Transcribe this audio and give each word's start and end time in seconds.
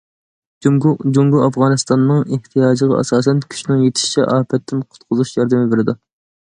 جۇڭگو 0.67 1.41
ئافغانىستاننىڭ 1.47 2.23
ئېھتىياجىغا 2.31 2.97
ئاساسەن، 3.03 3.45
كۈچىنىڭ 3.53 3.87
يېتىشىچە 3.87 4.27
ئاپەتتىن 4.33 4.85
قۇتقۇزۇش 4.93 5.41
ياردىمى 5.41 5.75
بېرىدۇ. 5.75 6.01